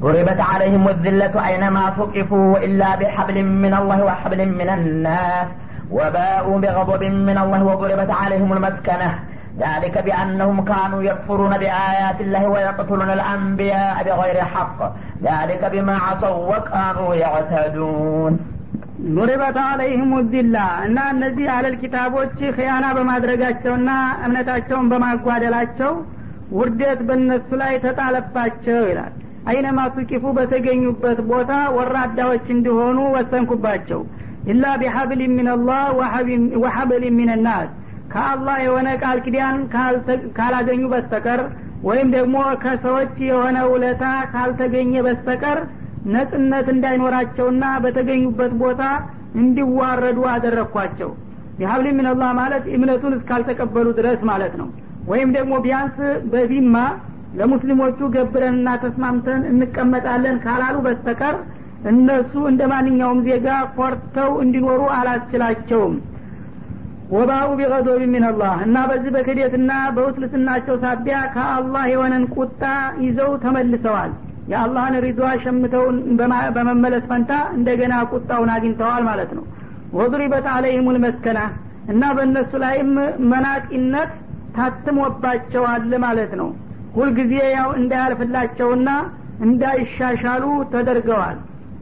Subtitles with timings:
[0.00, 5.48] ضربت عليهم الذلة أينما ثقفوا إلا بحبل من الله وحبل من الناس
[5.90, 9.10] وباءوا بغضب من الله وضربت عليهم المسكنة.
[9.58, 14.78] ذلك بأنهم كانوا يكفرون بآيات الله ويقتلون الأنبياء بغير حق.
[15.22, 18.32] ذلك بما عصوا وكانوا يعتدون.
[19.16, 20.24] ضربت عليهم الذلة.
[20.26, 20.56] الذላ
[20.86, 23.90] እና እነዚህ አለል ኪታቦች ክያና በማድረጋቸውና
[24.26, 25.92] እምነታቸውን በማጓደላቸው
[26.58, 29.14] ውርደት በእነሱ ላይ ተጣለባቸው ይላል
[29.46, 34.00] አይነማ ቱቂፉ በተገኙበት ቦታ ወራዳዎች እንዲሆኑ ወሰንኩባቸው።
[34.52, 35.82] إلا بحبل من الله
[36.62, 37.68] وحبل من الناس
[38.12, 39.56] ከአላህ የሆነ ቃል ኪዳን
[40.38, 41.40] ካላገኙ በስተቀር
[41.86, 45.58] ወይም ደግሞ ከሰዎች የሆነ ውለታ ካልተገኘ በስተቀር
[46.14, 48.82] ነጻነት እንዳይኖራቸውና በተገኙበት ቦታ
[49.40, 51.10] እንዲዋረዱ አደረግኳቸው
[51.58, 54.68] ቢሀብል ሚንላህ ማለት እምነቱን እስካልተቀበሉ ድረስ ማለት ነው።
[55.10, 55.96] ወይም ደግሞ ቢያንስ
[56.32, 56.76] በዚማ
[57.38, 61.36] ለሙስሊሞቹ ገብረንና ተስማምተን እንቀመጣለን ካላሉ በስተቀር
[61.90, 65.96] እነሱ እንደ ማንኛውም ዜጋ ኮርተው እንዲኖሩ አላስችላቸውም።
[67.10, 72.62] ወባኡ ቢቀዶብ ሚንላህ እና በዚህ በክደትና በውስልስናቸው ሳቢያ ከአላህ የሆነን ቁጣ
[73.04, 74.12] ይዘው ተመልሰዋል።
[74.50, 75.96] የአላህን ሪዷ ሸምተውን
[76.56, 79.44] በመመለስ ፈንታ እንደገና ቁጣውን አግኝተዋል ማለት ነው።
[79.96, 81.40] ወድሪበት አለይህም ልመስከና
[81.92, 82.92] እና በእነሱ ላይም
[83.30, 84.12] መናጢነት
[84.56, 86.48] ታትሞባቸዋል ማለት ነው
[86.96, 88.88] ሁልጊዜ ያው እንዳያልፍላቸውና
[89.46, 91.38] እንዳይሻሻሉ ተደርገዋል።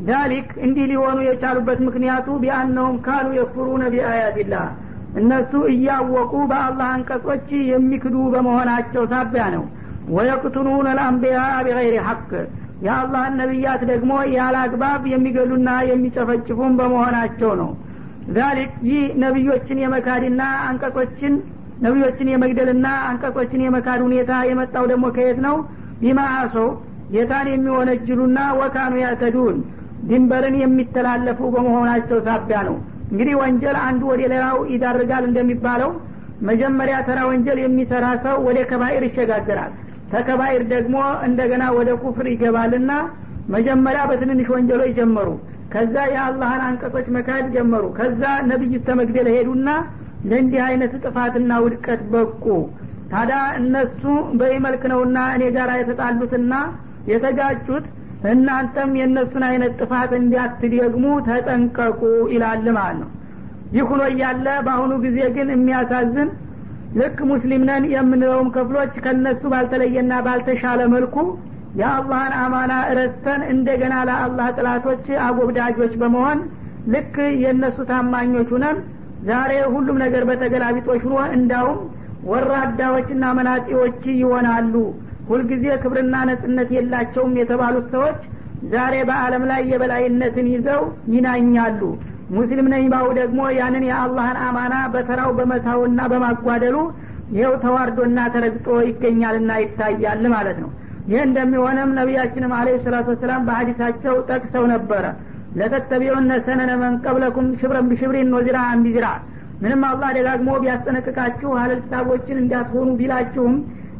[0.09, 4.67] ዳሊክ እንዲህ ሊሆኑ የቻሉበት ምክንያቱ ቢአነሁም ካኑ የክፍሩነ ቢአያትላህ
[5.21, 9.65] እነሱ እያወቁ በአላህ አንቀጾች የሚክዱ በመሆናቸው ሳቢያ ነው።
[10.15, 12.31] ወየቅትሉነ ልአንቢያ ቢገይሪ ሐቅ
[12.85, 17.71] የአላህን ነቢያት ደግሞ ያለ አግባብ የሚገሉና የሚጨፈጭፉም በመሆናቸው ነው።
[18.37, 21.35] ዛሊክ ይህ ነቢዮችን የመካድና አንቀጾችን
[21.83, 25.57] ነቢዮችን የመግደልና አንቀጾችን የመካድ ሁኔታ የመጣው ደግሞ ከየት ነው?
[26.01, 26.69] ቢማአሰው
[27.15, 29.57] ጌታን የሚወነጅሉና ወካኑ ያተዱን
[30.09, 32.77] ድንበርን የሚተላለፉ በመሆናቸው ሳቢያ ነው።
[33.11, 35.91] እንግዲህ ወንጀል አንዱ ወደ ሌላው ይዳርጋል እንደሚባለው
[36.49, 39.73] መጀመሪያ ተራ ወንጀል የሚሰራ ሰው ወደ ከባይር ይሸጋገራል።
[40.13, 40.97] ተከባይር ደግሞ
[41.29, 42.91] እንደገና ወደ ኩፍር ይገባልና
[43.55, 45.29] መጀመሪያ በትንንሽ ወንጀሎች ጀመሩ።
[45.73, 49.69] ከዛ የአላህን አንቀጾች መካድ ጀመሩ። ከዛ ነቢይ ተመግደል ሄዱና
[50.29, 52.45] ለእንዲህ አይነት ጥፋትና ውድቀት በቁ።
[53.13, 54.03] ታዲያ እነሱ
[54.39, 56.55] በዚህ መልክ ነውና እኔ ጋር የተጣሉትና
[57.11, 57.85] የተጋጩት
[58.31, 62.01] እናንተም የእነሱን አይነት ጥፋት እንዲያትደግሙ ተጠንቀቁ
[62.35, 63.11] ይላል ማለት ነው።
[63.75, 66.29] ይህ ሁኖ እያለ በአሁኑ ጊዜ ግን የሚያሳዝን
[66.99, 71.17] ልክ ሙስሊም ነን የምንለውም ክፍሎች ከነሱ ባልተለየና ባልተሻለ መልኩ
[71.81, 76.41] የአላህን አማና እረስተን እንደገና ለአላህ ጥላቶች አጎብዳጆች በመሆን
[76.95, 78.79] ልክ የእነሱ ታማኞች ሁነን
[79.29, 81.79] ዛሬ ሁሉም ነገር በተገላቢጦች ሁኖ እንዳውም
[82.31, 84.75] ወራዳዎችና መናጢዎች ይሆናሉ።
[85.29, 88.19] ሁልጊዜ ክብርና ነጽነት የላቸውም የተባሉት ሰዎች
[88.73, 90.83] ዛሬ በአለም ላይ የበላይነትን ይዘው
[91.15, 91.81] ይናኛሉ።
[92.35, 96.77] ሙስሊም ነኝ ባው ደግሞ ያንን የአላህን አማና በተራው በመታውና በማጓደሉ
[97.35, 100.71] ይኸው ተዋርዶና ተረግጦ ይገኛልና ይታያል ማለት ነው።
[101.09, 105.05] ይህ እንደሚሆንም ነቢያችንም አለ ሰላቱ ወሰላም በሀዲሳቸው ጠቅሰው ነበረ
[105.55, 109.07] ለተተቢዑነ ሰነነ መንቀብለኩም ሽብረን ቢሽብሪን ወዚራ አንቢዚራ
[109.63, 113.55] ምንም አላህ ደጋግሞ ቢያስጠነቅቃችሁ አለል ኪታቦችን እንዳትሆኑ ቢላችሁም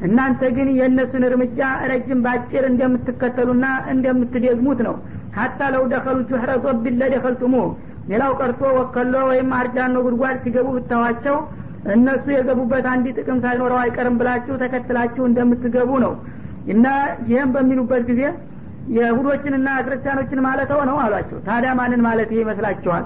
[0.07, 1.59] እናንተ ግን የእነሱን እርምጃ
[1.91, 4.95] ረጅም ባጭር እንደምትከተሉና እንደምትደግሙት ነው።
[5.37, 7.55] ሀታ ለው ደኸሉ ጁሕረ ጦቢን ለደኸልቱሙ።
[8.11, 11.37] ሌላው ቀርቶ ወከሎ ወይም አርጃኖ ጉድጓድ ሲገቡ ብታዋቸው
[11.95, 16.13] እነሱ የገቡበት አንድ ጥቅም ሳይኖረው አይቀርም ብላችሁ ተከትላችሁ እንደምትገቡ ነው።
[16.75, 16.87] እና
[17.31, 18.23] ይህም በሚሉበት ጊዜ
[18.95, 23.05] የሁዶችንና ክርስቲያኖችን ማለት ነው አሏቸው። ታዲያ ማንን ማለት ይመስላችኋል?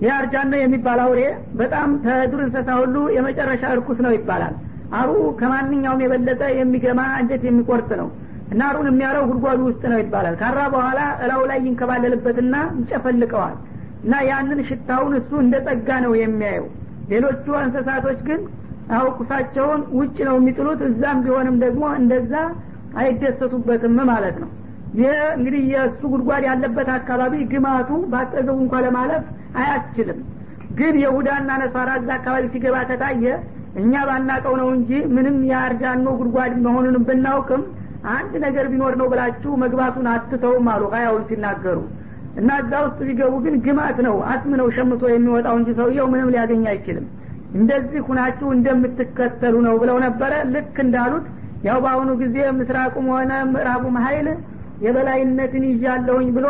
[0.00, 1.20] ይህ አርጃኖ የሚባል አውሬ
[1.60, 4.54] በጣም ከዱር እንስሳ ሁሉ የመጨረሻ እርኩስ ነው ይባላል።
[4.96, 8.08] አሩ ከማንኛውም የበለጠ የሚገማ እንጨት የሚቆርጥ ነው
[8.52, 13.56] እና አሩን የሚያረው ጉድጓዱ ውስጥ ነው ይባላል። ካራ በኋላ እላው ላይ ይንከባለልበትና ይጨፈልቀዋል
[14.04, 16.66] እና ያንን ሽታውን እሱ እንደ ጸጋ ነው የሚያየው።
[17.12, 18.40] ሌሎቹ እንስሳቶች ግን
[18.96, 22.34] አውቁሳቸውን ውጭ ነው የሚጥሉት። እዛም ቢሆንም ደግሞ እንደዛ
[23.00, 24.50] አይደሰቱበትም ማለት ነው።
[24.98, 29.24] ይህ እንግዲህ የእሱ ጉድጓድ ያለበት አካባቢ ግማቱ ባጠገቡ እንኳ ለማለፍ
[29.60, 30.20] አያስችልም።
[30.78, 33.24] ግን የሁዳና ነሳራ እዛ አካባቢ ሲገባ ከታየ
[33.80, 37.62] እኛ ባናቀው ነው እንጂ ምንም የአርጃኖ ጉድጓድ መሆኑን ብናውቅም
[38.12, 41.78] አንድ ነገር ቢኖር ነው ብላችሁ መግባቱን አትተውም አሉ ሀያውን ሲናገሩ።
[42.40, 46.64] እና እዛ ውስጥ ቢገቡ ግን ግማት ነው አስም ነው ሸምቶ የሚወጣው እንጂ ሰውየው ምንም ሊያገኝ
[46.72, 47.06] አይችልም።
[47.56, 51.26] እንደዚህ ሁናችሁ እንደምትከተሉ ነው ብለው ነበረ። ልክ እንዳሉት
[51.66, 54.28] ያው በአሁኑ ጊዜ ምስራቁም ሆነ ምዕራቡም ሀይል
[54.84, 56.46] የበላይነትን ይዣለሁኝ ብሎ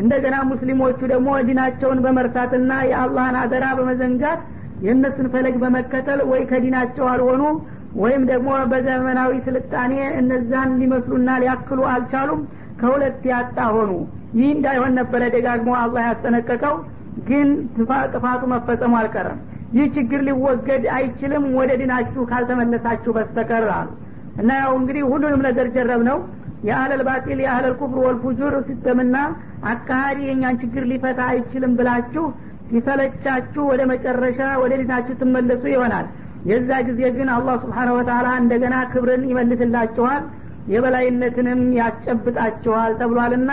[0.00, 4.40] እንደገና ሙስሊሞቹ ደግሞ ዲናቸውን በመርሳትና የአላህን አደራ በመዘንጋት
[4.84, 7.42] የእነሱን ፈለግ በመከተል ወይ ከዲናቸው አልሆኑ
[8.00, 12.40] ወይም ደግሞ በዘመናዊ ስልጣኔ እነዛን ሊመስሉና ሊያክሉ አልቻሉም
[12.80, 13.90] ከሁለት ያጣ ሆኑ።
[14.38, 16.76] ይህ እንዳይሆን ነበረ ደጋግሞ አላህ ያስጠነቀቀው
[17.28, 17.48] ግን
[18.12, 19.40] ጥፋቱ መፈጸሙ አልቀረም።
[19.76, 23.88] ይህ ችግር ሊወገድ አይችልም ወደ ዲናችሁ ካልተመለሳችሁ በስተቀር አሉ
[24.40, 26.18] እና ያው እንግዲህ ሁሉንም ነገር ጀረብ ነው
[26.66, 29.16] የአህለል ባጢል የአህለል ኩፍር ወልፉጁር ሲስተምና
[29.70, 32.24] አካሃዲ የእኛን ችግር ሊፈታ አይችልም ብላችሁ
[32.70, 36.06] ሲሰለቻችሁ ወደ መጨረሻ ወደ ዲናችሁ ትመለሱ ይሆናል።
[36.50, 40.22] የዛ ጊዜ ግን አላህ ስብሓነሁ ወተላ እንደገና ክብርን ይመልስላችኋል
[40.74, 43.52] የበላይነትንም ያስጨብጣችኋል ተብሏልና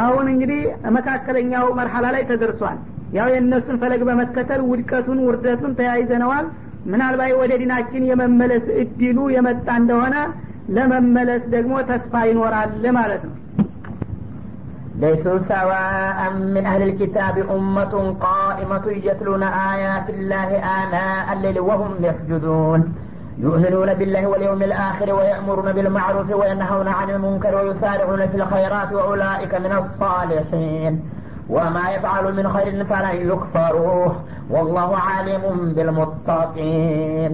[0.00, 0.60] አሁን እንግዲህ
[0.96, 2.78] መካከለኛው መርሐላ ላይ ተደርሷል።
[3.12, 6.46] ያው የእነሱን ፈለግ በመከተል ውድቀቱን ውርደቱን ተያይዘነዋል
[6.91, 10.15] ምናልባት ወደ ዲናችን የመመለስ እድሉ የመጣ እንደሆነ
[10.77, 13.35] ለመመለስ ደግሞ ተስፋ ይኖራል ማለት ነው
[14.99, 16.19] ليسوا سواء
[16.55, 17.93] من أهل الكتاب أمة
[18.27, 20.49] قائمة يتلون آيات الله
[20.79, 22.79] آناء الليل وهم يسجدون
[23.39, 30.93] يؤمنون بالله واليوم الآخر ويأمرون بالمعروف وينهون عن المنكر ويسارعون في الخيرات وأولئك من الصالحين
[31.51, 34.11] وما يفعل من خير فلن يكفروه
[34.49, 35.43] والله عالم
[35.75, 37.33] بالمتقين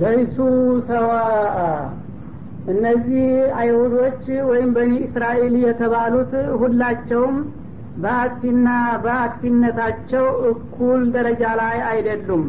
[0.00, 0.36] ለይሱ
[0.88, 1.56] ሰዋአ
[2.72, 3.28] እነዚህ
[3.60, 7.36] አይሁዶች ወይም በኒ እስራኤል የተባሉት ሁላቸውም
[8.02, 8.66] በአክቲና
[9.04, 12.44] በአክቲነታቸው እኩል ደረጃ ላይ አይደሉም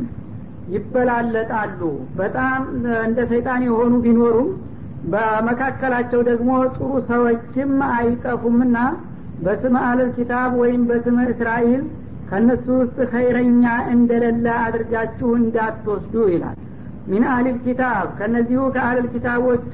[0.76, 1.80] ይበላለጣሉ
[2.20, 2.60] በጣም
[3.08, 4.50] እንደ ሰይጣን የሆኑ ቢኖሩም
[5.14, 8.78] በመካከላቸው ደግሞ ጥሩ ሰዎችም አይጠፉምና
[9.45, 11.83] በስመ አለል ኪታብ ወይም በስመ እስራኤል
[12.29, 16.57] ከእነሱ ውስጥ ኸይረኛ እንደሌለ አድርጋችሁ እንዳትወስዱ ይላል።
[17.09, 19.73] ሚን አህሊል ኪታብ ከእነዚሁ ከአህልል ኪታቦቹ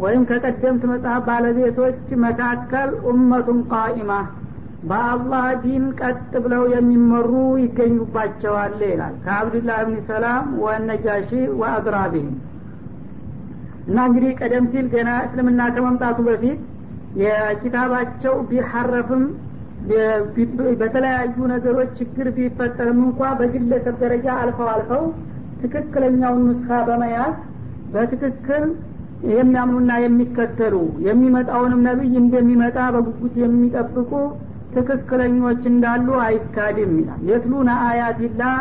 [0.00, 4.10] ወይም ከቀደምት መጽሐፍ ባለቤቶች መካከል ኡመቱን ቃኢማ
[4.88, 7.30] በአላህ ዲን ቀጥ ብለው የሚመሩ
[7.62, 12.34] ይገኙባቸዋል ይላል። ከአብዱላህ ብን ሰላም ወነጃሺ ወአድራቢህም
[13.86, 16.60] እና እንግዲህ ቀደም ሲል ገና እስልምና ከመምጣቱ በፊት
[17.20, 19.24] የኪታባቸው ቢሐረፍም
[20.80, 25.04] በተለያዩ ነገሮች ችግር ቢፈጠርም እንኳ በግለሰብ ደረጃ አልፈው አልፈው
[25.62, 27.36] ትክክለኛውን ኑስኻ በመያዝ
[27.92, 28.64] በትክክል
[29.30, 30.74] የሚያምኑና የሚከተሉ
[31.06, 34.10] የሚመጣውንም ነቢይ እንደሚመጣ በጉጉት የሚጠብቁ
[34.74, 38.56] ትክክለኞች እንዳሉ አይካድም ይላል። የትሉነ አያቲላህ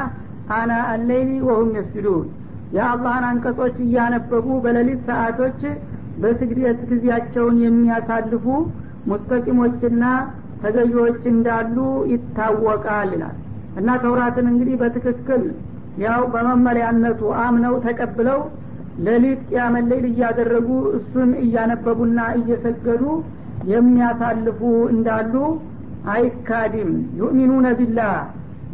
[0.58, 2.28] አና አለይሊ ወሁም የስጁዱን።
[2.76, 5.60] የአላህን አንቀጾች እያነበቡ በሌሊት ሰዓቶች
[6.22, 8.46] በስግደት ጊዜያቸውን የሚያሳልፉ
[9.10, 10.04] ሙስተቂሞችና
[10.62, 11.78] ተገዢዎች እንዳሉ
[12.12, 13.36] ይታወቃል ይላል።
[13.80, 15.44] እና ተውራትን እንግዲህ በትክክል
[16.04, 18.40] ያው በመመሪያነቱ አምነው ተቀብለው
[19.06, 20.68] ሌሊት ቅያመ ሌይል እያደረጉ
[20.98, 23.04] እሱን እያነበቡና እየሰገዱ
[23.72, 24.60] የሚያሳልፉ
[24.94, 25.34] እንዳሉ
[26.14, 28.16] አይካድም። ዩእሚኑነ ቢላህ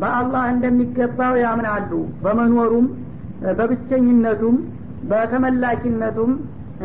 [0.02, 1.92] በአላህ እንደሚገባው ያምናሉ።
[2.24, 2.86] በመኖሩም
[3.58, 4.56] በብቸኝነቱም
[5.12, 6.32] በተመላኪነቱም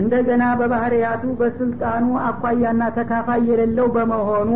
[0.01, 4.51] እንደገና በባህርያቱ በስልጣኑ አኳያና ተካፋይ የሌለው በመሆኑ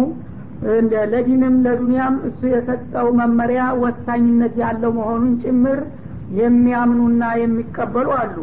[1.13, 5.79] ለዲንም ለዱንያም እሱ የሰጠው መመሪያ ወሳኝነት ያለው መሆኑን ጭምር
[6.41, 8.37] የሚያምኑና የሚቀበሉ አሉ።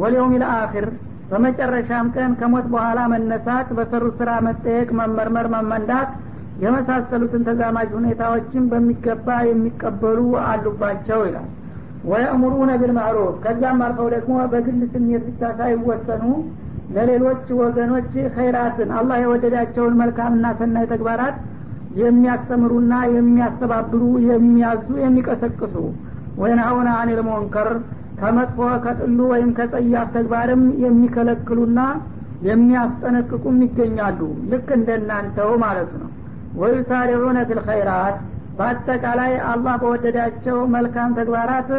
[0.00, 0.86] ወሊውም ልአክር
[1.30, 6.10] በመጨረሻም ቀን ከሞት በኋላ መነሳት በሰሩ ስራ መጠየቅ መመርመር መመንዳት
[6.62, 11.48] የመሳሰሉትን ተዛማጅ ሁኔታዎችን በሚገባ የሚቀበሉ አሉባቸው ይላል
[12.04, 16.24] ወየእሙሩነ ቢልማዕሩፍ። ከዚያም አልፈው ደግሞ በግል ስሜት ብቻ ሳይወሰኑ
[16.96, 21.38] ለሌሎች ወገኖች ኸይራትን አላህ የወደዳቸውን መልካምና ሰናይ ተግባራት
[22.02, 25.74] የሚያስተምሩና የሚያስተባብሩ የሚያዙ የሚቀሰቅሱ።
[26.42, 27.68] ወይንሀውነ አኒል ሙንከር
[28.20, 31.80] ከመጥፎ ከጥሉ ወይም ከጸያፍ ተግባርም የሚከለክሉና
[32.48, 34.20] የሚያስጠነቅቁም ይገኛሉ።
[34.50, 36.08] ልክ እንደናንተው ማለት ነው።
[36.60, 38.18] ወዩሳሪዑነ ፊልኸይራት
[38.58, 41.70] በአጠቃላይ አላህ በወደዳቸው መልካም ተግባራት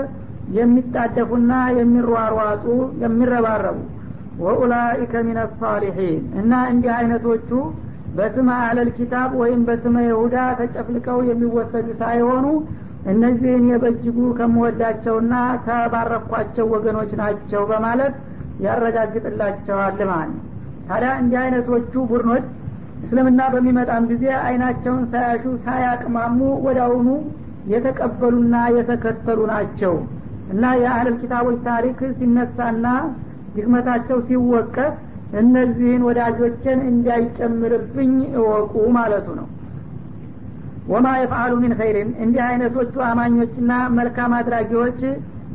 [0.58, 2.66] የሚጣደፉና የሚሯሯጡ
[3.04, 3.78] የሚረባረቡ።
[4.44, 7.50] ወኡላኢከ ሚን አሳሊሒን እና እንዲህ አይነቶቹ
[8.18, 12.46] በስመ አለል ኪታብ ወይም በስመ ይሁዳ ተጨፍልቀው የሚወሰዱ ሳይሆኑ
[13.12, 15.34] እነዚህን የበጅጉ ከምወዳቸውና
[15.66, 18.16] ከባረኳቸው ወገኖች ናቸው በማለት
[18.66, 20.46] ያረጋግጥላቸዋል ማለት ነው።
[20.88, 22.46] ታዲያ እንዲህ አይነቶቹ ቡድኖች
[23.00, 27.10] እስልምና በሚመጣም ጊዜ አይናቸውን ሳያሹ ሳያቅማሙ ወዳውኑ
[27.74, 29.94] የተቀበሉና የተከተሉ ናቸው።
[30.54, 32.86] እና የአህለል ኪታቦች ታሪክ ሲነሳና
[33.56, 34.96] ድክመታቸው ሲወቀስ
[35.40, 39.48] እነዚህን ወዳጆችን እንዳይጨምርብኝ እወቁ ማለቱ ነው።
[40.92, 45.02] ወማ የፍአሉ ሚን ኸይርን እንዲህ አይነቶቹ አማኞችና መልካም አድራጊዎች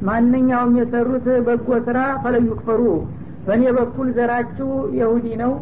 [0.08, 2.82] ማንኛውም የሰሩት በጎ ስራ ፈለን ዩክፈሩ
[3.46, 5.52] በእኔ በኩል ዘራችሁ የሁዲ ነው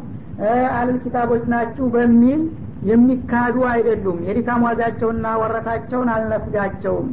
[0.75, 2.43] አለል ኪታቦች ናችሁ በሚል
[2.91, 7.09] የሚካዱ አይደሉም። የድካም ዋጋቸውና ወረታቸውን አልነፍጋቸውም።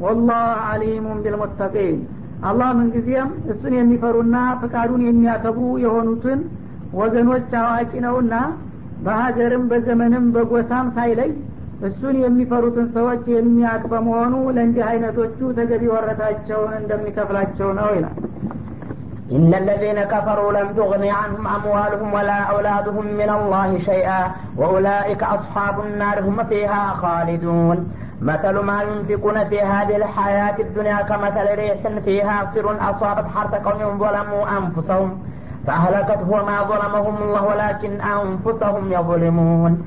[0.00, 1.98] ወላህ አሊሙን ቢልሙተቂን።
[2.44, 6.40] አላህ ምንጊዜም እሱን የሚፈሩና ፍቃዱን የሚያከብሩ የሆኑትን
[6.94, 8.34] ወገኖች አዋቂ ነውና
[9.06, 11.30] በሀገርም በዘመንም በጎሳም ሳይለይ
[11.86, 18.14] እሱን የሚፈሩትን ሰዎች የሚያቅ በመሆኑ ለእንዲህ አይነቶቹ ተገቢ ወረታቸውን እንደሚከፍላቸው ነው ይላል
[19.32, 26.20] إن الذين كفروا لم تغن عنهم أموالهم ولا أولادهم من الله شيئا وأولئك أصحاب النار
[26.20, 27.92] هم فيها خالدون.
[28.20, 34.44] مثل ما ينفقون في هذه الحياة الدنيا كمثل ريح فيها صر أصابت حرث قوم ظلموا
[34.58, 35.18] أنفسهم
[35.66, 39.86] فأهلكته وما ظلمهم الله ولكن أنفسهم يظلمون.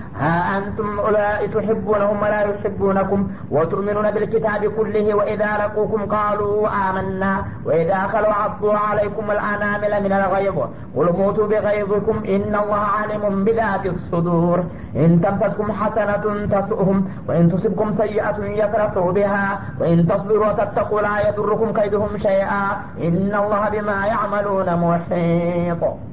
[0.21, 8.33] ها أنتم أولئك تحبونهم ولا يحبونكم وتؤمنون بالكتاب كله وإذا لقوكم قالوا آمنا وإذا خلوا
[8.33, 10.57] عضوا عليكم الأنامل من الغيظ
[10.97, 14.63] قل موتوا بغيظكم إن الله عليم بذات الصدور
[14.95, 22.17] إن تمسسكم حسنة تسؤهم وإن تصبكم سيئة يفرحوا بها وإن تصبروا وتتقوا لا يضركم كيدهم
[22.17, 22.63] شيئا
[22.97, 26.10] إن الله بما يعملون محيط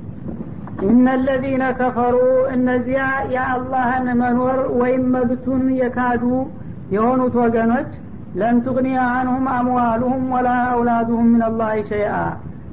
[0.85, 2.16] ኢነ ለዚነ ከፈሩ
[2.52, 6.25] እነዚያ የአላህን መኖር ወይም መብቱን የካዱ
[6.94, 7.90] የሆኑት ወገኖች
[8.35, 8.58] ለን
[9.06, 12.12] አንሁም አምዋሉሁም ወላ አውላዱሁም ምን አላህ ሸይአ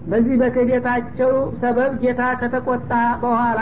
[0.10, 1.32] በዚህ በክህደታቸው
[1.62, 2.92] ሰበብ ጌታ ከተቆጣ
[3.24, 3.60] በኋላ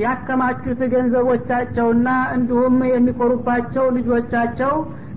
[0.00, 4.74] ያከማቹት ገንዘቦቻቸውና እንዲሁም የሚኮሩባቸው ልጆቻቸው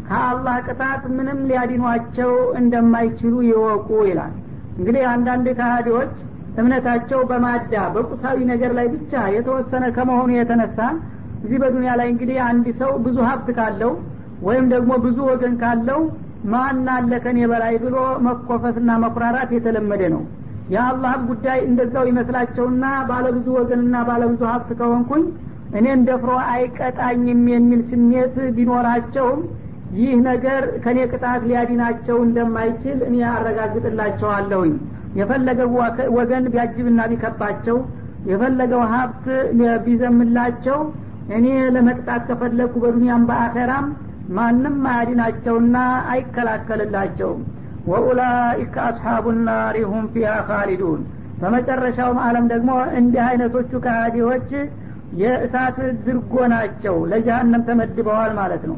[0.08, 4.34] ከአላህ ቅጣት ምንም ሊያዲኗቸው እንደማይችሉ ይወቁ ይላል።
[4.78, 6.14] እንግዲህ አንዳንድ ካህዲዎች
[6.60, 10.80] እምነታቸው በማዳ በቁሳዊ ነገር ላይ ብቻ የተወሰነ ከመሆኑ የተነሳ
[11.44, 13.94] እዚህ በዱንያ ላይ እንግዲህ አንድ ሰው ብዙ ሀብት ካለው
[14.48, 16.00] ወይም ደግሞ ብዙ ወገን ካለው
[16.54, 17.96] ማን አለ ከኔ በላይ ብሎ
[18.26, 20.22] መኮፈስና መኩራራት የተለመደ ነው።
[20.74, 25.24] የአላህ ጉዳይ እንደዛው ይመስላቸውና ባለብዙ ወገንና ባለብዙ ሀብት ከሆንኩኝ
[25.80, 29.40] እኔን ደፍሮ አይቀጣኝም የሚል ስሜት ቢኖራቸውም
[29.98, 34.74] ይህ ነገር ከኔ ቅጣት ሊያዲናቸው እንደማይችል እኔ አረጋግጥላቸዋለሁኝ
[35.20, 35.70] የፈለገው
[36.18, 37.78] ወገን ቢያጅብና ቢከባቸው
[38.30, 39.26] የፈለገው ሀብት
[39.86, 40.80] ቢዘምላቸው
[41.36, 43.86] እኔ ለመቅጣት ከፈለግኩ በዱንያም በአኸራም
[44.38, 45.78] ማንም አያድናቸውና
[46.14, 47.42] አይከላከልላቸውም።
[47.90, 51.02] ወኡላኢከ አስሓቡ ናሪ ሁም ፊሃ ካሊዱን
[51.42, 54.50] በመጨረሻውም አለም ደግሞ እንዲህ አይነቶቹ ከሃዲዎች
[55.22, 58.78] የእሳት ድርጎ ናቸው። ለጀሀነም ተመድበዋል ማለት ነው።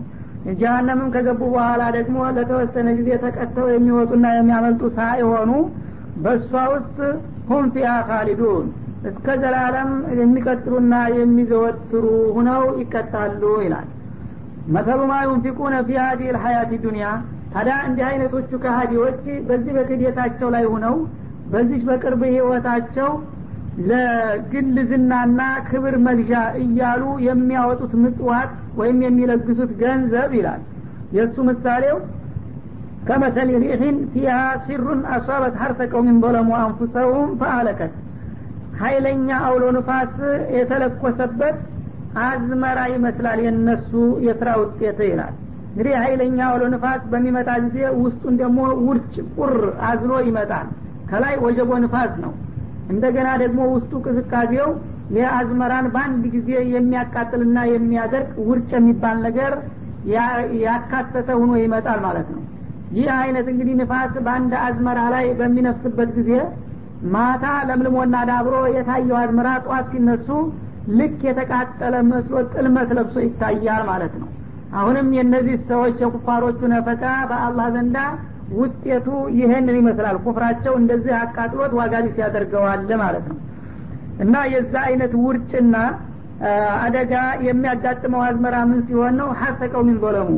[0.60, 5.52] ጀሀነምም ከገቡ በኋላ ደግሞ ለተወሰነ ጊዜ ተቀተው የሚወጡና የሚያመልጡ ሳይሆኑ
[6.24, 6.98] በእሷ ውስጥ
[7.50, 8.66] ሁም ፊሃ ካሊዱን
[9.10, 12.06] እስከ ዘላለም የሚቀጥሉና የሚዘወትሩ
[12.36, 13.88] ሁነው ይቀጣሉ ይላል።
[14.76, 17.08] መሰሉ ማ ዩንፊቁነ ፊ ሀዲህ ልሀያት ዱኒያ
[17.54, 19.20] ታዲያ እንዲህ አይነቶቹ ከሀዲዎች
[19.50, 20.96] በዚህ በክዴታቸው ላይ ሁነው
[21.52, 23.10] በዚህ በቅርብ ህይወታቸው
[23.90, 30.62] ለግል ዝናና ክብር መግዣ እያሉ የሚያወጡት ምጽዋት ወይም የሚለግሱት ገንዘብ ይላል።
[31.16, 31.98] የእሱ ምሳሌው
[33.08, 34.36] ከመሰል ሪሕን ፊሃ
[34.66, 37.94] ሲሩን አሷበት ሀርተ ቀውሚን ظለሙ አንፉሰሁም ፈአለከት
[38.80, 40.16] ሀይለኛ አውሎ ንፋስ
[40.56, 41.58] የተለኮሰበት
[42.24, 43.92] አዝመራ ይመስላል የነሱ
[44.26, 45.34] የስራ ውጤት ይላል።
[45.70, 49.54] እንግዲህ ሀይለኛ አውሎ ንፋስ በሚመጣ ጊዜ ውስጡን ደግሞ ውርጭ ቁር
[49.90, 50.68] አዝሎ ይመጣል።
[51.10, 52.34] ከላይ ወጀቦ ንፋስ ነው።
[52.94, 54.70] እንደገና ደግሞ ውስጡ ቅዝቃዜው
[55.16, 59.54] የአዝመራን በአንድ ጊዜ የሚያቃጥልና የሚያደርቅ ውርጭ የሚባል ነገር
[60.64, 62.42] ያካተተ ሁኖ ይመጣል ማለት ነው
[62.96, 66.32] ይህ አይነት እንግዲህ ንፋስ በአንድ አዝመራ ላይ በሚነፍስበት ጊዜ
[67.14, 70.28] ማታ ለምልሞና ዳብሮ የታየው አዝመራ ጠዋት ሲነሱ
[71.00, 74.30] ልክ የተቃጠለ መስሎ ጥልመት ለብሶ ይታያል ማለት ነው።
[74.76, 77.98] አሁንም የእነዚህ ሰዎች የኩፋሮቹ ነፈቃ በአላህ ዘንዳ
[78.56, 83.38] ውጤቱ ይህንን ይመስላል። ኩፍራቸው እንደዚህ አቃጥሎት ዋጋ ቢስ ያደርገዋል ማለት ነው።
[84.24, 85.76] እና የዛ አይነት ውርጭና
[86.86, 87.14] አደጋ
[87.48, 89.28] የሚያጋጥመው አዝመራ ምን ሲሆን ነው?
[89.42, 90.30] ሀሰቀው ዞለሙ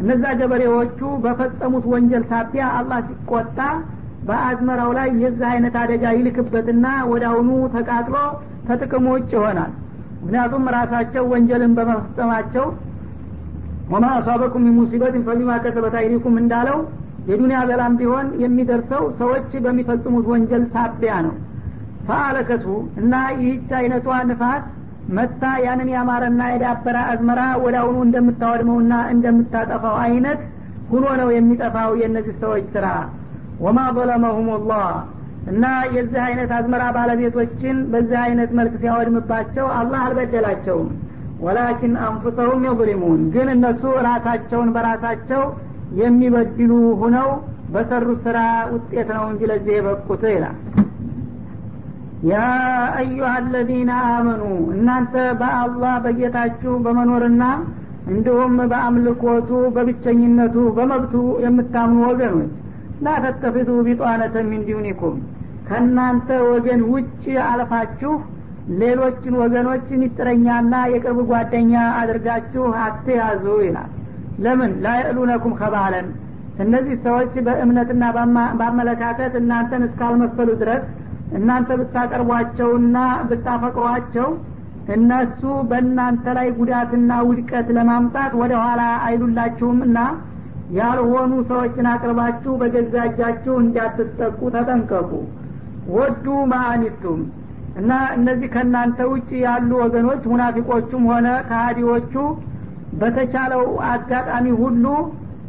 [0.00, 3.58] እነዛ ገበሬዎቹ በፈጸሙት ወንጀል ሳቢያ አላህ ሲቆጣ
[4.28, 8.16] በአዝመራው ላይ የዚህ አይነት አደጋ ይልክበትና ወደ አሁኑ ተቃጥሎ
[8.68, 9.72] ተጥቅሙ ውጭ ይሆናል።
[10.20, 12.66] ምክንያቱም ራሳቸው ወንጀልን በመፈጸማቸው
[13.92, 16.78] ወማ አሷበኩም ሙሲበትን ፈቢማ ከሰበት አይዲኩም እንዳለው
[17.28, 21.34] የዱንያ በላም ቢሆን የሚደርሰው ሰዎች በሚፈጽሙት ወንጀል ሳቢያ ነው።
[22.08, 22.64] ፈአለከቱ
[23.00, 24.64] እና ይህች አይነቷ ንፋስ
[25.12, 30.40] መታ ያንን ያማረና የዳበረ አዝመራ ወደ አሁኑ እንደምታወድመውና እንደምታጠፋው አይነት
[30.90, 32.86] ሁኖ ነው የሚጠፋው የእነዚህ ሰዎች ስራ።
[33.60, 34.88] ወማ ظለመሁም ላህ
[35.50, 40.88] እና የዚህ አይነት አዝመራ ባለቤቶችን በዚህ አይነት መልክ ሲያወድምባቸው አላህ አልበደላቸውም።
[41.44, 45.42] ወላኪን አንፉሰሁም የظሊሙን ግን እነሱ ራሳቸውን በራሳቸው
[46.00, 46.70] የሚበድሉ
[47.02, 47.28] ሁነው
[47.74, 48.38] በሰሩ ስራ
[48.72, 50.56] ውጤት ነው እንጂ ለዚህ የበቁት ይላል
[52.24, 52.34] ያ
[52.98, 54.42] አዩሃ አለዚነ አመኑ
[54.74, 57.42] እናንተ በአላህ በጌታችሁ በመኖርና
[58.08, 61.14] እንዲሁም በአምልኮቱ በብቸኝነቱ በመብቱ
[61.44, 62.52] የምታምኑ ወገኖች
[63.04, 65.16] ላ ተተፊዱ ቢጧነተ ሚን ዲኒኩም
[65.68, 68.14] ከእናንተ ወገን ውጭ አልፋችሁ
[68.80, 73.90] ሌሎችን ወገኖች ሚስጥረኛና የቅርብ ጓደኛ አድርጋችሁ አትያዙ ይላል።
[74.44, 74.72] ለምን?
[74.84, 76.06] ላየእሉነኩም ከባለን።
[76.62, 78.04] እነዚህ ሰዎች በእምነትና
[78.58, 80.84] በአመለካከት እናንተን እስካልመሰሉ ድረስ
[81.36, 82.96] እናንተ ብታቀርቧቸውና
[83.28, 84.28] ብታፈቅሯቸው
[84.94, 89.98] እነሱ በእናንተ ላይ ጉዳትና ውድቀት ለማምጣት ወደ ኋላ አይሉላችሁም እና
[90.76, 95.10] ያልሆኑ ሰዎችን አቅርባችሁ በገዛ እጃችሁ እንዳትጠቁ ተጠንቀቁ።
[95.94, 97.20] ወዱ ማአኒቱም
[97.80, 102.14] እና እነዚህ ከእናንተ ውጭ ያሉ ወገኖች ሙናፊቆቹም ሆነ ከሃዲዎቹ
[103.00, 104.84] በተቻለው አጋጣሚ ሁሉ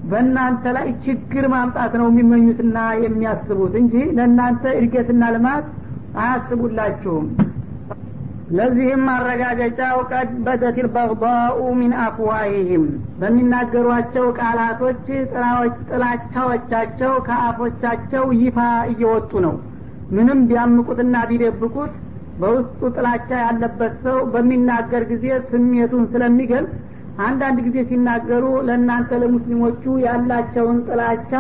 [0.10, 5.66] በእናንተ ላይ ችግር ማምጣት ነው የሚመኙትና የሚያስቡት እንጂ ለእናንተ እድገትና ልማት
[6.24, 7.26] አያስቡላችሁም።
[8.56, 12.84] ለዚህም ማረጋገጫው ቀድ በደት ልበግባኡ ሚን አፍዋሂህም።
[13.22, 15.06] በሚናገሯቸው ቃላቶች
[15.90, 18.58] ጥላቻዎቻቸው ከአፎቻቸው ይፋ
[18.92, 19.56] እየወጡ ነው።
[20.16, 21.94] ምንም ቢያምቁትና ቢደብቁት
[22.40, 26.74] በውስጡ ጥላቻ ያለበት ሰው በሚናገር ጊዜ ስሜቱን ስለሚገልጽ
[27.24, 31.32] አንዳንድ ጊዜ ሲናገሩ ለእናንተ ለሙስሊሞቹ ያላቸውን ጥላቻ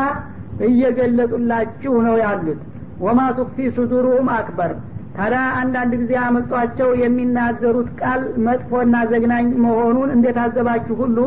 [0.67, 2.59] እየገለጡላችሁ ነው ያሉት።
[3.05, 4.71] ወማ ቱክፊ ሱዱሩሁም አክበር።
[5.17, 11.17] ታዲያ አንዳንድ ጊዜ አመጧቸው የሚናገሩት ቃል መጥፎና ዘግናኝ መሆኑን እንደታዘባችሁ ሁሉ?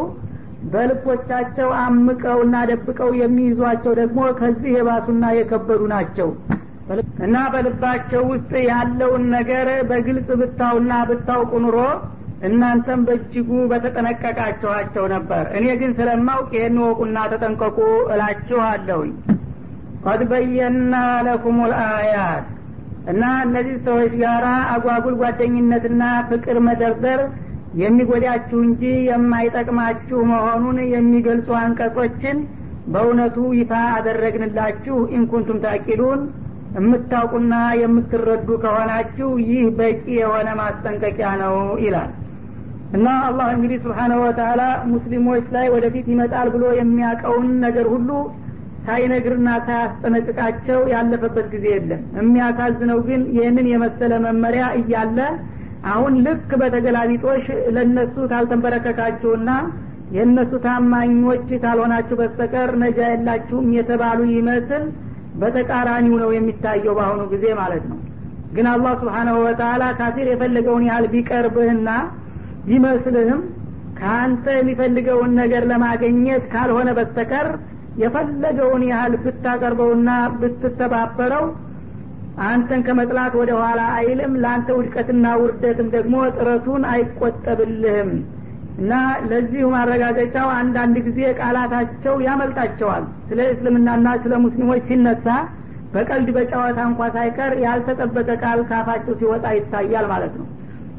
[0.72, 6.30] በልቦቻቸው አምቀውና ደብቀው የሚይዟቸው ደግሞ ከዚህ የባሱና የከበዱ ናቸው።
[7.24, 11.78] እና በልባቸው ውስጥ ያለውን ነገር በግልጽ ብታውና ብታውቁ ኑሮ
[12.46, 17.78] እናንተም በእጅጉ በተጠነቀቃችኋቸው ነበር። እኔ ግን ስለማውቅ ይህን ወቁና ተጠንቀቁ
[18.12, 19.12] እላችኋለሁኝ።
[20.04, 20.94] ቀድ በየና
[21.26, 22.46] ለኩም ልአያት
[23.10, 27.20] እና እነዚህ ሰዎች ጋራ አጓጉል ጓደኝነትና ፍቅር መደርደር
[27.80, 32.38] የሚጎዳችሁ እንጂ የማይጠቅማችሁ መሆኑን የሚገልጹ አንቀጾችን
[32.92, 36.20] በእውነቱ ይፋ አደረግንላችሁ። ኢንኩንቱም ታቂሉን
[36.76, 42.10] የምታውቁና የምትረዱ ከሆናችሁ ይህ በቂ የሆነ ማስጠንቀቂያ ነው ይላል
[42.96, 44.60] እና አላህ እንግዲህ ስብሓነሁ ወተላ
[44.92, 48.10] ሙስሊሞች ላይ ወደፊት ይመጣል ብሎ የሚያውቀውን ነገር ሁሉ
[48.86, 55.18] ሳይነግርና ሳያስጠነቅቃቸው ያለፈበት ጊዜ የለም። የሚያሳዝነው ግን ይህንን የመሰለ መመሪያ እያለ
[55.90, 59.50] አሁን ልክ በተገላቢጦሽ ለእነሱ ታልተንበረከካችሁና
[60.16, 64.84] የእነሱ ታማኞች ታልሆናችሁ በስተቀር ነጃ የላችሁም የተባሉ ይመስል
[65.42, 67.98] በተቃራኒው ነው የሚታየው በአሁኑ ጊዜ ማለት ነው።
[68.54, 71.88] ግን አላህ ስብሓናሁ ወተላ ካፊር የፈለገውን ያህል ቢቀርብህና
[72.68, 73.40] ቢመስልህም
[73.98, 77.48] ከአንተ የሚፈልገውን ነገር ለማገኘት ካልሆነ በስተቀር
[78.02, 81.46] የፈለገውን ያህል ብታቀርበውና ብትተባበረው
[82.48, 88.10] አንተን ከመጥላት ወደ ኋላ አይልም ለአንተ ውድቀትና ውርደትም ደግሞ ጥረቱን አይቆጠብልህም።
[88.80, 88.92] እና
[89.30, 95.26] ለዚሁ ማረጋገጫው አንዳንድ ጊዜ ቃላታቸው ያመልጣቸዋል። ስለ እስልምናና ስለ ሙስሊሞች ሲነሳ
[95.94, 100.46] በቀልድ በጨዋታ እንኳ ሳይቀር ያልተጠበቀ ቃል ካፋቸው ሲወጣ ይታያል ማለት ነው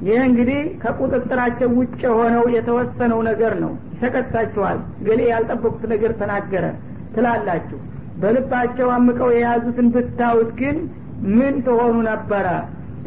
[0.07, 6.65] ይህ እንግዲህ ከቁጥጥራቸው ውጭ የሆነው የተወሰነው ነገር ነው። ይሰቀጣችኋል ገሌ ያልጠበቁት ነገር ተናገረ
[7.15, 7.79] ትላላችሁ።
[8.21, 10.77] በልባቸው አምቀው የያዙትን ብታዩት ግን
[11.37, 12.47] ምን ተሆኑ ነበረ?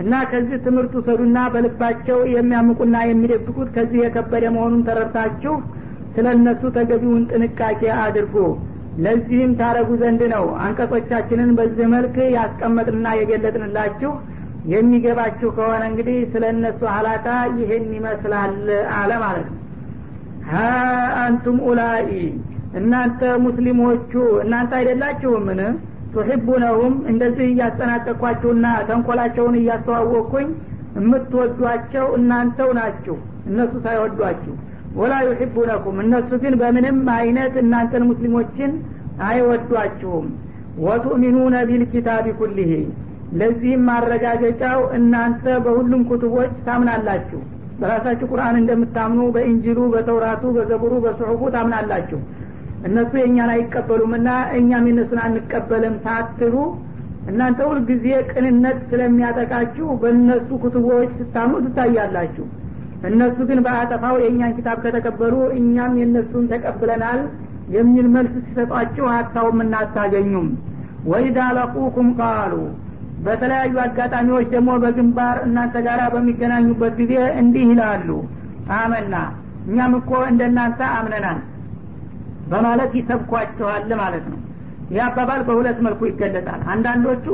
[0.03, 5.55] እና ከዚህ ትምህርት ውሰዱና በልባቸው የሚያምቁና የሚደብቁት ከዚህ የከበደ መሆኑን ተረድታችሁ
[6.15, 8.35] ስለ እነሱ ተገቢውን ጥንቃቄ አድርጉ።
[9.05, 14.11] ለዚህም ታረጉ ዘንድ ነው አንቀጾቻችንን በዚህ መልክ ያስቀመጥንና የገለጥንላችሁ
[14.71, 18.55] የሚገባችሁ ከሆነ እንግዲህ ስለ እነሱ ሀላታ ይህን ይመስላል
[18.97, 19.59] አለ ማለት ነው።
[20.49, 20.61] ሀ
[21.23, 22.11] አንቱም ኡላኢ
[22.81, 24.13] እናንተ ሙስሊሞቹ
[24.45, 25.61] እናንተ አይደላችሁምን?
[26.15, 30.49] ቱሒቡነሁም እንደዚህ እያስጠናቀቅኳችሁና ተንኮላቸውን እያስተዋወቅኩኝ
[30.97, 33.17] የምትወዷቸው እናንተው ናችሁ
[33.49, 34.55] እነሱ ሳይወዷችሁ።
[34.97, 38.73] ወላ ዩሒቡነኩም እነሱ ግን በምንም አይነት እናንተን ሙስሊሞችን
[39.29, 40.27] አይወዷችሁም።
[40.85, 42.73] ወቱእሚኑነ ቢልኪታቢ ኩሊህ
[43.41, 47.41] ለዚህም ማረጋገጫው እናንተ በሁሉም ኩቱቦች ታምናላችሁ።
[47.81, 52.19] በራሳችሁ ቁርአን እንደምታምኑ በእንጅሉ በተውራቱ በዘቡሩ በጽሑፉ ታምናላችሁ።
[52.89, 56.55] እነሱ የእኛን አይቀበሉምና እኛም የነሱን አንቀበልም ሳትሉ
[57.29, 62.47] እናንተ ሁልጊዜ ቅንነት ስለሚያጠቃችሁ በእነሱ ኩቱቦች ስታምኑ ትታያላችሁ።
[63.09, 67.21] እነሱ ግን በአጠፋው የእኛን ኪታብ ከተቀበሉ እኛም የእነሱን ተቀብለናል
[67.77, 70.49] የሚል መልስ ሲሰጧችሁ አታውም እናታገኙም
[71.07, 72.55] ወይዳ ለቁኩም ቃሉ
[73.25, 78.09] በተለያዩ አጋጣሚዎች ደግሞ በግንባር እናንተ ጋር በሚገናኙበት ጊዜ እንዲህ ይላሉ።
[78.79, 79.15] አመና
[79.67, 81.41] እኛም እኮ እንደናንተ አምነናል
[82.53, 84.39] በማለት ይሰብኳችኋል ማለት ነው።
[84.93, 87.27] ይህ አባባል በሁለት መልኩ ይገለጣል። አንዳንዶቹ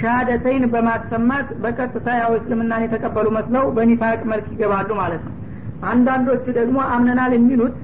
[0.00, 5.34] ሻሃደተይን በማሰማት በቀጥታ ያው እስልምናን የተቀበሉ መስለው በኒፋቅ መልክ ይገባሉ ማለት ነው።
[5.90, 7.74] አንዳንዶቹ ደግሞ አምነናል የሚሉት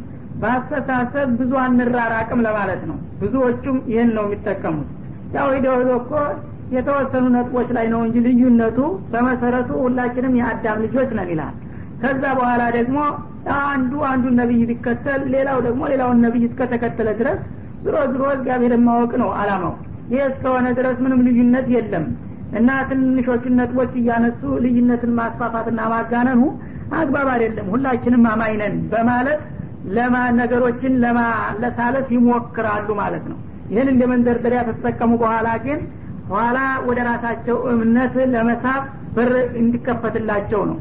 [0.40, 4.88] በአስተሳሰብ ብዙ አንራራቅም ለማለት ነው። ብዙዎቹም ይህን ነው የሚጠቀሙት።
[5.37, 6.12] ያው ሂደ ሂዶ እኮ
[6.74, 8.79] የተወሰኑ ነጥቦች ላይ ነው እንጂ ልዩነቱ
[9.12, 11.55] በመሰረቱ ሁላችንም የአዳም ልጆች ነን ይላል።
[12.02, 12.98] ከዛ በኋላ ደግሞ
[13.68, 17.38] አንዱ አንዱን ነቢይ ቢከተል ሌላው ደግሞ ሌላውን ነቢይ እስከተከተለ ድረስ
[17.85, 19.74] ዝሮ ዝሮ እግዚአብሔርን ማወቅ ነው አላማው
[20.12, 22.05] ይህ እስከሆነ ድረስ ምንም ልዩነት የለም።
[22.59, 26.42] እና ትንሾቹን ነጥቦች እያነሱ ልዩነትን ማስፋፋትና ማጋነኑ
[26.98, 29.40] አግባብ አይደለም ሁላችንም አማይነን በማለት
[29.96, 33.38] ለማ ነገሮችን ለማለሳለስ ይሞክራሉ ማለት ነው።
[33.70, 35.79] ይህን እንደ መንደርደሪያ ተጠቀሙ በኋላ ግን
[36.30, 36.58] ኋላ
[36.88, 38.82] ወደ ራሳቸው እምነት ለመሳብ
[39.16, 40.78] በር እንዲከፈትላቸው ነው።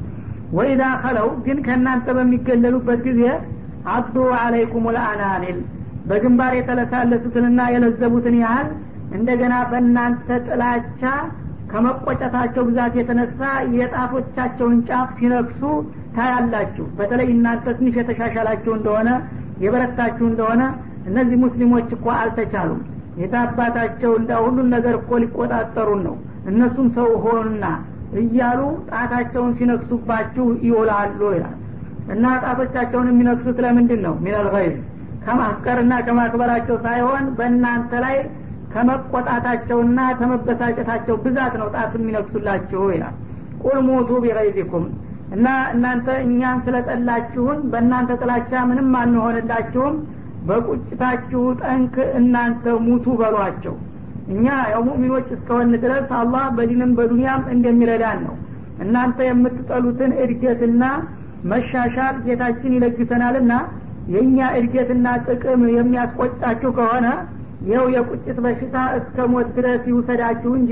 [0.56, 3.22] ወኢዛ ከለው ግን ከእናንተ በሚገለሉበት ጊዜ
[3.94, 5.58] አዱ አለይኩም ልአናኒል
[6.10, 8.68] በግንባር የተለሳለሱትንና የለዘቡትን ያህል
[9.16, 11.02] እንደገና በእናንተ ጥላቻ
[11.72, 13.40] ከመቆጨታቸው ብዛት የተነሳ
[13.78, 15.62] የጣቶቻቸውን ጫፍ ሲነክሱ
[16.16, 19.10] ታያላችሁ። በተለይ እናንተ ትንሽ የተሻሻላችሁ እንደሆነ
[19.64, 20.62] የበረታችሁ እንደሆነ
[21.10, 22.82] እነዚህ ሙስሊሞች እኮ አልተቻሉም
[23.22, 26.16] የታባታቸው እንዳ ሁሉን ነገር እኮ ሊቆጣጠሩን ነው።
[26.50, 27.66] እነሱም ሰው ሆኑና
[28.22, 31.56] እያሉ ጣታቸውን ሲነክሱባችሁ ይውላሉ ይላል።
[32.14, 34.16] እና ጣቶቻቸውን የሚነክሱት ለምንድን ነው?
[34.24, 34.76] ሚነል ገይብ።
[35.26, 38.18] ከማፍቀርና ከማክበራቸው ሳይሆን በእናንተ ላይ
[38.76, 43.16] ከመቆጣታቸውና ከመበሳጨታቸው ብዛት ነው ጣት የሚነክሱላችሁ ይላል።
[43.64, 44.86] ቁል ሙቱ ቢገይዚኩም።
[45.36, 49.96] እና እናንተ እኛን ስለጠላችሁን በእናንተ ጥላቻ ምንም አንሆንላችሁም
[50.48, 53.76] በቁጭታችሁ ጠንክ እናንተ ሙቱ በሏቸው።
[54.34, 58.36] እኛ ያው ሙእሚኖች እስከሆን ድረስ አላህ በዲንም በዱንያም እንደሚረዳን ነው።
[58.84, 60.84] እናንተ የምትጠሉትን እድገትና
[61.52, 63.54] መሻሻል ጌታችን ይለግሰናልና
[64.14, 67.08] የእኛ እድገትና ጥቅም የሚያስቆጫችሁ ከሆነ
[67.66, 70.72] ይኸው የቁጭት በሽታ እስከ ሞት ድረስ ይውሰዳችሁ እንጂ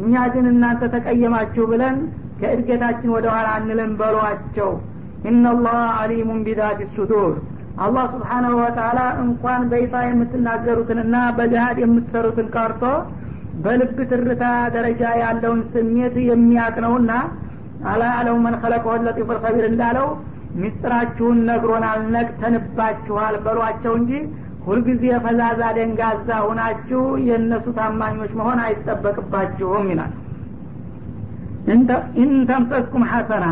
[0.00, 1.96] እኛ ግን እናንተ ተቀየማችሁ ብለን
[2.40, 4.70] ከእድገታችን ወደ ኋላ አንልም በሏቸው።
[5.30, 7.34] ኢነላህ አሊሙን ቢዛት ሱዱር
[7.78, 12.82] አላህ ስብሓናሁ ወተላ እንኳን በይፋ የምትናገሩትንና በግሃድ የምትሰሩትን ቀርቶ
[13.64, 17.12] በልብ ትርታ ደረጃ ያለውን ስሜት የሚያቅ ነውና
[17.90, 20.08] አላ አለው መን ከለቀሁ ለጢፍ ልከቢር እንዳለው
[20.60, 24.12] ሚስጥራችሁን ነግሮናል ነቅተንባችኋል በሏቸው እንጂ
[24.66, 30.12] ሁልጊዜ ፈዛዛ ደንጋዛ ሁናችሁ የእነሱ ታማኞች መሆን አይጠበቅባችሁም ይላል።
[32.24, 33.44] ኢንተምሰስኩም ሐሰና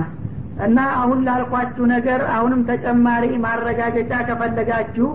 [0.67, 5.09] እና አሁን ላልኳችሁ ነገር አሁንም ተጨማሪ ማረጋገጫ ከፈለጋችሁ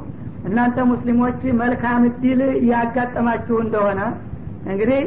[0.48, 4.02] እናንተ ሙስሊሞች መልካም እድል ያጋጠማችሁ እንደሆነ
[4.72, 5.02] እንግዲህ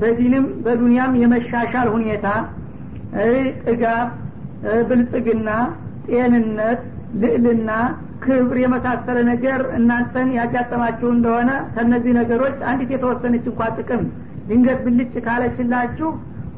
[0.00, 2.26] በዲንም በዱንያም የመሻሻል ሁኔታ
[3.66, 4.08] ጥጋብ
[4.88, 5.50] ብልጽግና
[6.08, 6.80] ጤንነት
[7.22, 7.70] ልዕልና
[8.24, 14.02] ክብር የመሳሰለ ነገር እናንተን ያጋጠማችሁ እንደሆነ ከነዚህ ነገሮች አንዲት የተወሰነች እንኳ ጥቅም
[14.48, 16.08] ድንገት ብልጭ ካለችላችሁ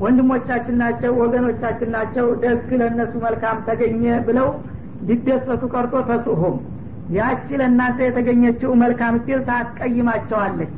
[0.02, 4.48] ወንድሞቻችን ናቸው ወገኖቻችን ናቸው ደግ ለእነሱ መልካም ተገኘ ብለው
[5.08, 6.56] ሊደሰቱ ቀርቶ ተስሁም
[7.16, 10.72] ያቺ ለእናንተ የተገኘችው መልካም እድል ታስቀይማቸዋለች።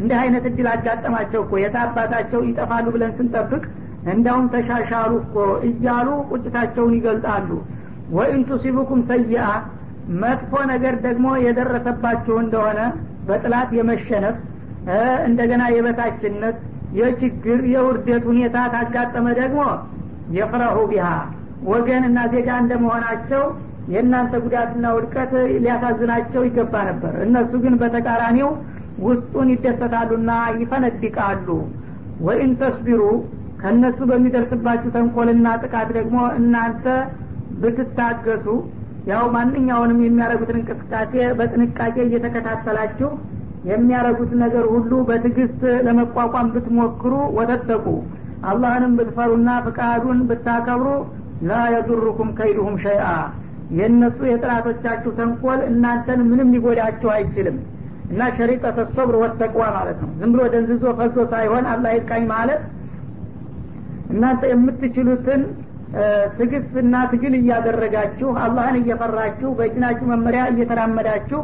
[0.00, 3.62] እንዲህ አይነት እድል አጋጠማቸው እኮ። የታባታቸው ይጠፋሉ ብለን ስንጠብቅ
[4.12, 5.34] እንዳውም ተሻሻሉ እኮ
[5.68, 7.48] እያሉ ቁጭታቸውን ይገልጣሉ።
[8.12, 8.42] ወኢን
[9.10, 9.44] ሰይአ
[10.22, 12.80] መጥፎ ነገር ደግሞ የደረሰባችሁ እንደሆነ
[13.28, 14.38] በጥላት የመሸነፍ
[15.26, 16.56] እንደገና የበታችነት
[16.98, 19.60] የችግር የውርደት ሁኔታ ታጋጠመ ደግሞ
[20.36, 21.06] የፍረሁ ቢሃ
[22.06, 23.42] እና ዜጋ እንደመሆናቸው
[23.92, 28.50] የእናንተ ጉዳትና ውድቀት ሊያሳዝናቸው ይገባ ነበር። እነሱ ግን በተቃራኒው
[29.06, 31.48] ውስጡን ይደሰታሉና ይፈነድቃሉ።
[32.26, 33.02] ወኢን ተስቢሩ
[33.62, 36.84] ከእነሱ በሚደርስባችሁ ተንኮልና ጥቃት ደግሞ እናንተ
[37.62, 38.46] ብትታገሱ
[39.10, 43.10] ያው ማንኛውንም የሚያደረጉትን እንቅስቃሴ በጥንቃቄ እየተከታተላችሁ
[43.68, 47.86] የሚያረጉት ነገር ሁሉ በትዕግስት ለመቋቋም ብትሞክሩ ወተተቁ
[48.48, 50.88] አላህንም ብትፈሩና ፍቃዱን ብታከብሩ
[51.48, 53.06] ላ የዱሩኩም ከይዱሁም ሸይአ።
[53.78, 57.56] የእነሱ የጥላቶቻችሁ ተንኮል እናንተን ምንም ሊጎዳችሁ አይችልም።
[58.10, 62.62] እና ሸሪጠተ ሶብር ወተቅዋ ማለት ነው። ዝም ብሎ ደንዝዞ ፈዞ ሳይሆን አላህ ይርቃኝ ማለት
[64.12, 65.42] እናንተ የምትችሉትን
[66.38, 71.40] ትግስትና ትግል እያደረጋችሁ አላህን እየፈራችሁ በእጅናችሁ መመሪያ እየተራመዳችሁ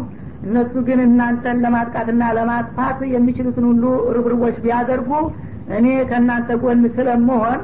[0.48, 3.84] እነሱ ግን እናንተን ለማጥቃትና ለማጥፋት የሚችሉትን ሁሉ
[4.16, 5.10] ርብርቦች ቢያደርጉ
[5.78, 7.58] እኔ ከእናንተ ጎን ስለመሆን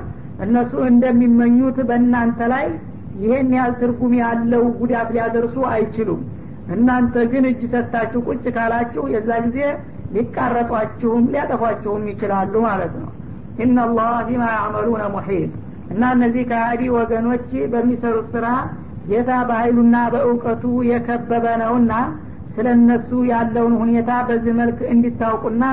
[0.45, 2.67] እነሱ እንደሚመኙት በእናንተ ላይ
[3.21, 6.23] ይሄን ያህል ትርጉም ያለው ጉዳት ሊያደርሱ አይችሉም።
[6.75, 9.59] እናንተ ግን እጅ ሰጥታችሁ ቁጭ ካላችሁ የዛ ጊዜ
[10.17, 13.11] ሊቃረጧችሁም ሊያጠፏችሁም ይችላሉ ማለት ነው።
[13.65, 15.51] ኢናላህ ቢማ ያዕመሉነ ሙሒጥ
[15.93, 18.47] እና እነዚህ ከሃዲ ወገኖች በሚሰሩት ስራ
[19.09, 21.93] ጌታ በኃይሉና በእውቀቱ የከበበ ነውና
[22.56, 25.64] ስለ እነሱ ያለውን ሁኔታ በዚህ መልክ እንዲታውቁና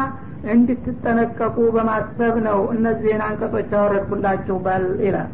[0.55, 5.31] እንድትጠነቀቁ በማሰብ ነው እነዚህን አንቀጾች ያወረድኩላችሁ በል ይላል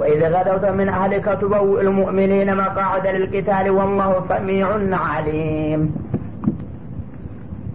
[0.00, 4.66] وإذ غدوت من أهلك تبوئ المؤمنين مقاعد للقتال والله سميع
[5.06, 5.80] عليم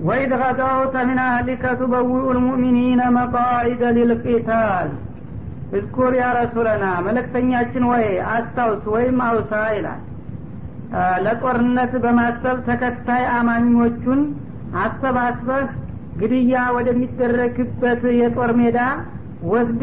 [0.03, 4.87] وإذ غدوت من أهلك تبوئ المؤمنين مقاعد للقتال
[5.77, 10.01] እዝኩር ያ ረሱለና መለክተኛችን ወይ አስታውስ ወይም አውሳ ይላል
[11.24, 14.20] ለጦርነት በማሰብ ተከታይ አማኞቹን
[14.82, 15.66] አሰባስበህ
[16.20, 18.78] ግድያ ወደሚደረግበት የጦር ሜዳ
[19.52, 19.82] ወስደ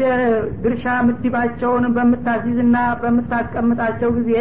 [0.62, 4.32] ድርሻ ምድባቸውን በምታሲዝና በምታስቀምጣቸው ጊዜ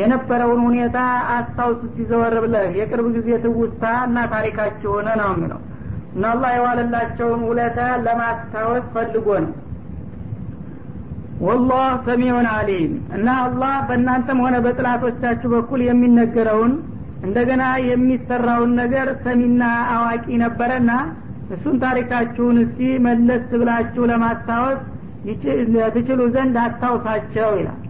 [0.00, 0.98] የነበረውን ሁኔታ
[1.32, 5.60] አስታውስ ሲዘወር ብለህ የቅርብ ጊዜ ትውስታ እና ታሪካችሁን ነው የሚለው።
[6.14, 9.52] እና አላህ የዋለላቸውን ውለታ ለማስታወስ ፈልጎ ነው
[11.42, 16.72] ወላህ ሰሚዑን አሊም እና አላህ በእናንተም ሆነ በጥላቶቻችሁ በኩል የሚነገረውን
[17.22, 19.62] እንደገና የሚሰራውን ነገር ሰሚና
[19.94, 20.92] አዋቂ ነበረና
[21.54, 24.80] እሱን ታሪካችሁን እስቲ መለስ ብላችሁ ለማስታወስ
[25.94, 27.80] ትችሉ ዘንድ አስታውሳቸው ይላል።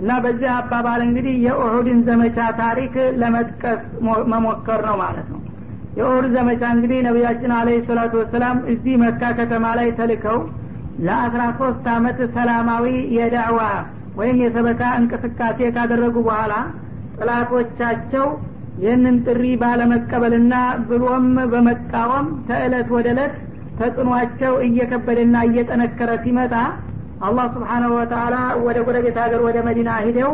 [0.00, 3.82] እና በዚህ አባባል እንግዲህ የኡሁድን ዘመቻ ታሪክ ለመጥቀስ
[4.32, 5.40] መሞከር ነው ማለት ነው።
[5.98, 10.38] የኡሁድ ዘመቻ እንግዲህ ነቢያችን አለ ሰላቱ ወሰላም እዚህ መካ ከተማ ላይ ተልከው
[11.04, 13.60] ለአስራ ሶስት አመት ሰላማዊ የዳዕዋ
[14.18, 16.54] ወይም የሰበካ እንቅስቃሴ ካደረጉ በኋላ
[17.18, 18.26] ጥላቶቻቸው
[18.82, 20.54] ይህንን ጥሪ ባለመቀበልና
[20.88, 23.34] ብሎም በመቃወም ከእለት ወደ እለት
[23.80, 26.54] ተጽዕኗቸው እየከበደና እየጠነከረ ሲመጣ
[27.26, 30.32] አላህ ስብሓናሁ ወተላ ወደ ጎረቤት ሀገር ወደ መዲና ሂደው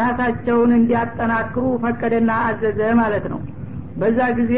[0.00, 3.40] ራሳቸውን እንዲያጠናክሩ ፈቀደና አዘዘ ማለት ነው።
[4.00, 4.54] በዛ ጊዜ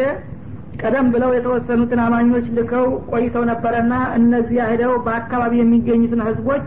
[0.81, 6.67] ቀደም ብለው የተወሰኑትን አማኞች ልከው ቆይተው ነበረና እነዚያ ሂደው በአካባቢ የሚገኙትን ህዝቦች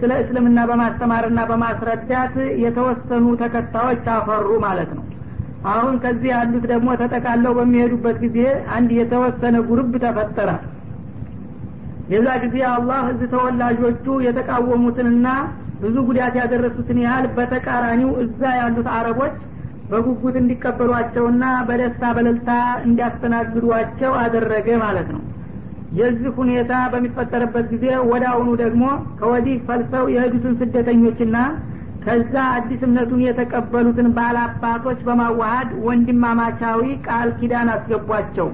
[0.00, 2.34] ስለ እስልምና በማስተማርና በማስረዳት
[2.64, 5.04] የተወሰኑ ተከታዮች አፈሩ ማለት ነው።
[5.70, 8.38] አሁን ከዚህ ያሉት ደግሞ ተጠቃለው በሚሄዱበት ጊዜ
[8.76, 10.50] አንድ የተወሰነ ጉርብ ተፈጠረ።
[12.12, 15.26] የዛ ጊዜ አላህ እዚህ ተወላጆቹ የተቃወሙትንና
[15.82, 19.34] ብዙ ጉዳት ያደረሱትን ያህል በተቃራኒው እዛ ያሉት አረቦች
[19.90, 22.50] በጉጉት እንዲቀበሏቸውና በደስታ በለልታ
[22.86, 25.22] እንዲያስተናግዷቸው አደረገ ማለት ነው።
[25.98, 28.84] የዚህ ሁኔታ በሚፈጠርበት ጊዜ ወደ አሁኑ ደግሞ
[29.20, 31.36] ከወዲህ ፈልሰው የሄዱትን ስደተኞችና
[32.04, 38.48] ከዛ አዲስ እምነቱን የተቀበሉትን ባላባቶች በማዋሃድ ወንድማማቻዊ ቃል ኪዳን አስገቧቸው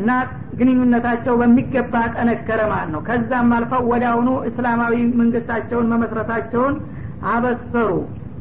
[0.00, 0.10] እና
[0.58, 6.74] ግንኙነታቸው በሚገባ ጠነከረ ማለት ነው። ከዛም አልፈው ወደ አሁኑ እስላማዊ መንግስታቸውን መመስረታቸውን
[7.32, 7.90] አበሰሩ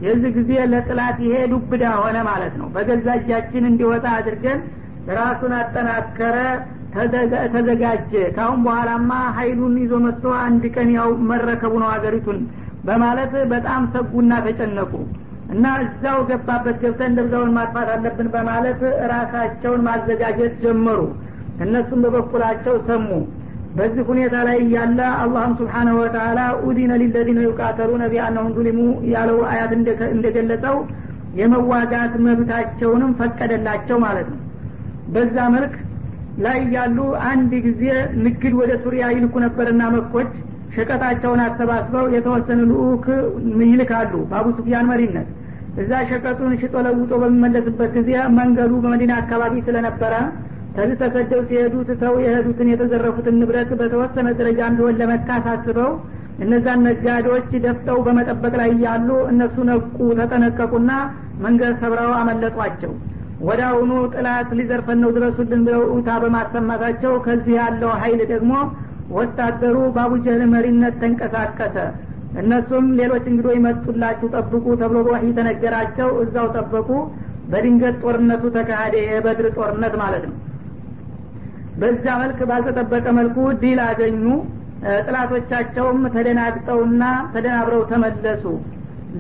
[0.03, 4.60] የዚህ ጊዜ ለጥላት ይሄ ዱብዳ ሆነ ማለት ነው። በገዛ እጃችን እንዲወጣ አድርገን
[5.17, 6.38] ራሱን አጠናከረ
[7.53, 12.39] ተዘጋጀ። ካሁን በኋላማ ሀይሉን ይዞ መጥቶ አንድ ቀን ያው መረከቡ ነው ሀገሪቱን
[12.86, 14.91] በማለት በጣም ሰጉና ተጨነቁ
[15.53, 18.79] እና እዛው ገባበት ገብተን ደብዛውን ማጥፋት አለብን በማለት
[19.12, 20.99] ራሳቸውን ማዘጋጀት ጀመሩ።
[21.65, 23.10] እነሱም በበኩላቸው ሰሙ
[23.78, 28.80] በዚህ ሁኔታ ላይ እያለ አላህም ስብሓናሁ ወተላ ኡዲነ ሊለዚነ ዩቃተሉነ ቢአነሁም ዙሊሙ
[29.14, 29.72] ያለው አያት
[30.12, 30.78] እንደገለጸው
[31.40, 34.40] የመዋጋት መብታቸውንም ፈቀደላቸው ማለት ነው።
[35.16, 35.74] በዛ መልክ
[36.46, 36.98] ላይ ያሉ
[37.30, 37.84] አንድ ጊዜ
[38.24, 40.32] ንግድ ወደ ሱሪያ ይልኩ ነበርና መኮች
[40.76, 43.06] ሸቀጣቸውን አሰባስበው የተወሰነ ልኡክ
[43.66, 45.28] ይልካሉ በአቡ ሱፊያን መሪነት።
[45.84, 50.14] እዛ ሸቀጡን ሽጦ ለውጦ በሚመለስበት ጊዜ መንገዱ በመዲና አካባቢ ስለነበረ
[50.76, 55.92] ከዚህ ተሰደው ሲሄዱ ትተው የሄዱትን የተዘረፉትን ንብረት በተወሰነ ደረጃ እንዲሆን ለመካስ አስበው
[56.40, 59.84] እነዛን ነጋዴዎች ደፍጠው በመጠበቅ ላይ ያሉ እነሱ ነቁ
[60.20, 60.92] ተጠነቀቁና
[61.46, 62.92] መንገድ ሰብረው አመለጧቸው።
[63.42, 63.62] ወደ
[64.14, 68.52] ጥላት ሊዘርፈን ነው ድረሱልን ብለው ኡታ በማሰማታቸው ከዚህ ያለው ሀይል ደግሞ
[69.16, 71.78] ወታደሩ በአቡጀህል መሪነት ተንቀሳቀሰ።
[72.42, 76.90] እነሱም ሌሎች እንግዶ ይመጡላችሁ ጠብቁ ተብሎ በወህይ ተነገራቸው። እዛው ጠበቁ።
[77.52, 80.36] በድንገት ጦርነቱ ተካሄደ። የበድር ጦርነት ማለት ነው
[81.80, 84.24] በዛ መልክ ባልተጠበቀ መልኩ ድል አገኙ።
[85.06, 88.44] ጥላቶቻቸውም ተደናግጠውና ተደናብረው ተመለሱ።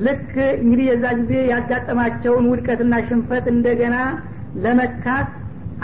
[0.05, 3.95] ልክ እንግዲህ የዛ ጊዜ ያጋጠማቸውን ውድቀትና ሽንፈት እንደገና
[4.65, 5.29] ለመካት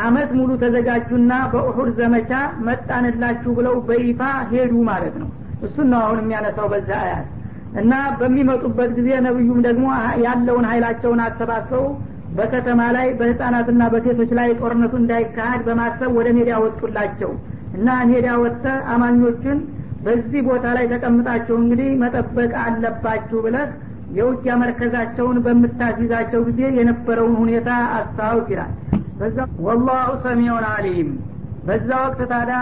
[0.01, 2.31] አመት ሙሉ ተዘጋጁና በኡሑድ ዘመቻ
[2.67, 4.19] መጣንላችሁ ብለው በይፋ
[4.51, 5.29] ሄዱ ማለት ነው።
[5.65, 7.27] እሱን ነው አሁን የሚያነሳው በዛ አያት።
[7.81, 9.85] እና በሚመጡበት ጊዜ ነብዩም ደግሞ
[10.25, 11.85] ያለውን ሀይላቸውን አሰባስበው
[12.37, 17.31] በከተማ ላይ በህፃናትና በሴቶች ላይ ጦርነቱ እንዳይካሄድ በማሰብ ወደ ሜዳ ወጡላቸው
[17.77, 19.59] እና ሜዳ ወጥተ አማኞቹን
[20.05, 23.67] በዚህ ቦታ ላይ ተቀምጣቸው እንግዲህ መጠበቅ አለባችሁ ብለህ
[24.17, 28.71] የውጊያ መርከዛቸውን በምታስይዛቸው ጊዜ የነበረውን ሁኔታ አስታውስ ይላል።
[29.65, 31.09] ወላሁ ሰሚዑን አሊም
[31.65, 32.57] በዛ ወቅት ታዲያ